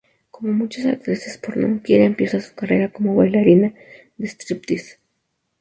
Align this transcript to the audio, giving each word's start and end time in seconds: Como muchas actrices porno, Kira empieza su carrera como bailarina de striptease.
Como 0.31 0.51
muchas 0.51 0.87
actrices 0.87 1.37
porno, 1.37 1.79
Kira 1.83 2.05
empieza 2.05 2.41
su 2.41 2.55
carrera 2.55 2.91
como 2.91 3.13
bailarina 3.15 3.71
de 4.17 4.25
striptease. 4.27 4.97